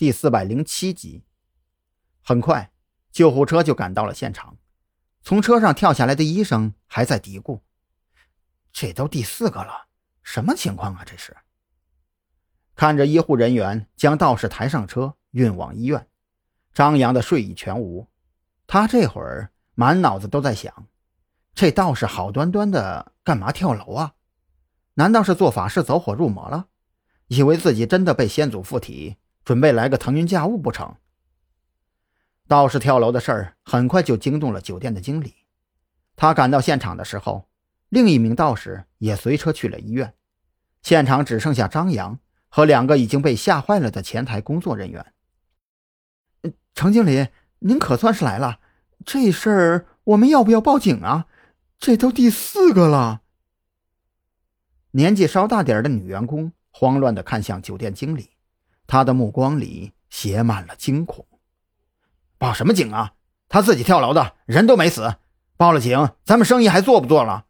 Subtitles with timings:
[0.00, 1.24] 第四百零七集。
[2.22, 2.72] 很快，
[3.12, 4.56] 救护车就赶到了现场。
[5.20, 7.60] 从车上跳下来的医生还在嘀咕
[8.72, 9.88] ：“这都第四个了，
[10.22, 11.04] 什么情况啊？
[11.04, 11.36] 这是。”
[12.74, 16.08] 看着医护人员将道士抬上车运往医院，
[16.72, 18.08] 张扬的睡意全无。
[18.66, 20.88] 他这会儿满脑子都在想：
[21.54, 24.14] 这道士好端端的干嘛跳楼啊？
[24.94, 26.68] 难道是做法事走火入魔了？
[27.26, 29.18] 以为自己真的被先祖附体，
[29.50, 30.94] 准备来个腾云驾雾不成？
[32.46, 35.34] 道士跳楼的事儿很快就惊动了酒店的经理。
[36.14, 37.48] 他赶到现场的时候，
[37.88, 40.14] 另一名道士也随车去了医院。
[40.82, 45.12] 现场只剩下张扬和两个已经被吓坏了的前台工作人员。
[46.72, 47.26] 程经理，
[47.58, 48.60] 您可算是来了。
[49.04, 51.26] 这事儿我们要不要报警啊？
[51.76, 53.22] 这都第四个了。
[54.92, 58.30] 年纪稍大点的女员工慌乱地看向酒店经理，
[58.90, 61.24] 他的目光里写满了惊恐。
[62.38, 63.12] 报什么警啊？
[63.48, 65.14] 他自己跳楼的，人都没死。
[65.56, 67.44] 报了警，咱们生意还做不做了？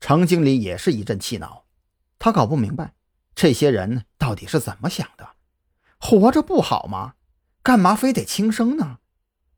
[0.00, 1.66] 程经理也是一阵气恼，
[2.18, 2.94] 他搞不明白
[3.34, 5.28] 这些人到底是怎么想的。
[6.00, 7.16] 活着不好吗？
[7.62, 9.00] 干嘛非得轻生呢？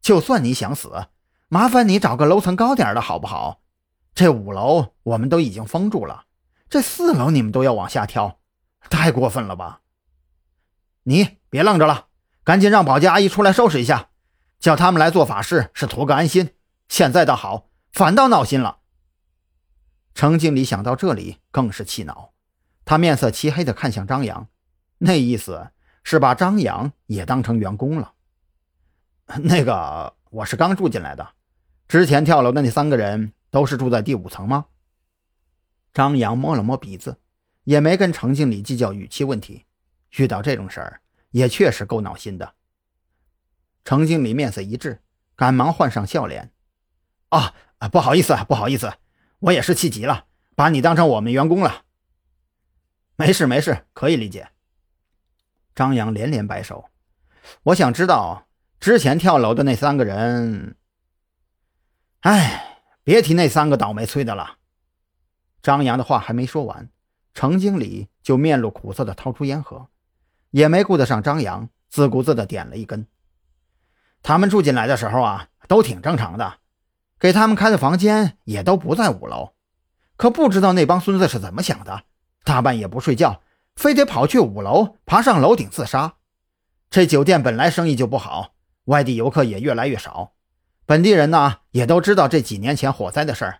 [0.00, 1.06] 就算你想死，
[1.46, 3.60] 麻烦你找个楼层高点的好不好？
[4.16, 6.24] 这五楼我们都已经封住了，
[6.68, 8.40] 这四楼你们都要往下跳，
[8.90, 9.82] 太过分了吧？
[11.08, 12.06] 你别愣着了。
[12.44, 14.10] 赶紧让保洁阿姨出来收拾一下，
[14.60, 16.50] 叫他们来做法事是图个安心。
[16.88, 18.78] 现在倒好，反倒闹心了。
[20.14, 22.32] 程经理想到这里更是气恼，
[22.84, 24.48] 他面色漆黑地看向张扬，
[24.98, 25.70] 那意思
[26.04, 28.12] 是把张扬也当成员工了。
[29.42, 31.28] 那个，我是刚住进来的，
[31.88, 34.66] 之前跳楼的那三个人都是住在第五层吗？
[35.92, 37.18] 张扬摸了摸鼻子，
[37.64, 39.64] 也没跟程经理计较语气问题。
[40.16, 41.00] 遇到这种事儿。
[41.32, 42.54] 也确实够闹心的。
[43.84, 45.02] 程经理面色一滞，
[45.34, 46.50] 赶忙换上笑脸
[47.28, 47.52] ：“啊，
[47.92, 48.94] 不好意思，不好意思，
[49.40, 51.84] 我也是气急了，把你当成我们员工了。
[53.16, 54.48] 没事，没事，可以理解。”
[55.76, 56.88] 张扬连连摆手
[57.64, 58.48] ：“我想知道
[58.80, 60.76] 之前跳楼的那三个人。”
[62.20, 64.56] 哎，别提那三个倒霉催的了。
[65.60, 66.88] 张扬的话还没说完，
[67.34, 69.90] 程经理就面露苦涩的掏出烟盒。
[70.50, 73.06] 也没顾得上张扬，自顾自的点了一根。
[74.22, 76.54] 他们住进来的时候啊，都挺正常的，
[77.18, 79.52] 给他们开的房间也都不在五楼。
[80.16, 82.04] 可不知道那帮孙子是怎么想的，
[82.42, 83.42] 大半夜不睡觉，
[83.76, 86.14] 非得跑去五楼，爬上楼顶自杀。
[86.88, 90.32] 这酒店本来生意就不好，外地游客也越来越少，
[90.86, 93.58] 本地人呢也都知道这几年前火灾的事儿，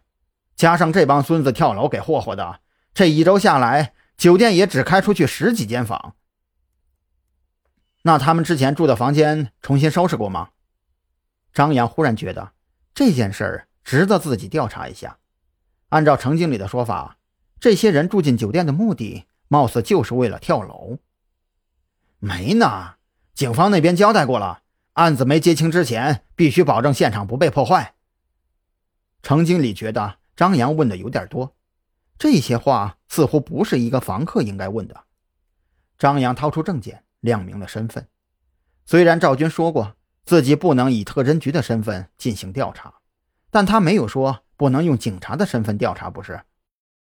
[0.55, 2.61] 加上这帮孙子跳楼给霍霍的，
[2.95, 6.15] 这一周下来，酒店也只开出去十几间房。
[8.07, 10.51] 那他们之前住的房间重新收拾过吗？
[11.53, 12.53] 张扬忽然觉得
[12.95, 15.19] 这件事儿值得自己调查一下。
[15.89, 17.17] 按照程经理的说法，
[17.59, 20.99] 这些人住进酒店的目的，貌似就是为了跳楼。
[22.21, 22.95] 没呢，
[23.35, 24.63] 警方那边交代过了，
[24.93, 27.95] 案子没结清之前，必须保证现场不被破坏。
[29.21, 31.57] 程经理觉得张扬问的有点多，
[32.17, 35.07] 这些话似乎不是一个房客应该问的。
[35.99, 37.03] 张扬掏出证件。
[37.27, 38.07] 亮明了身份。
[38.87, 42.95] 虽然赵军说过自己不能以特侦局的身份进行调查，
[43.51, 46.41] 但他没有说不能用警察的身份调查，不是？